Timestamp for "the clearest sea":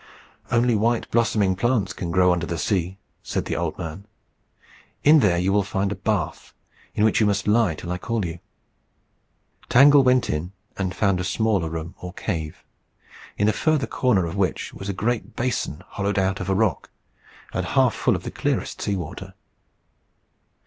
18.23-18.95